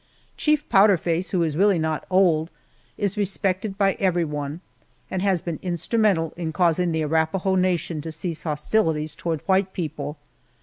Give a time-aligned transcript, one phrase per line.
[0.35, 2.49] Chief Powder Face, who is really not old,
[2.97, 4.61] is respected by everyone,
[5.11, 10.17] and has been instrumental in causing the Arapahoe nation to cease hostilities toward white people.